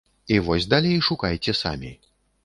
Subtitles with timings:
[0.35, 1.93] І вось далей шукайце самі.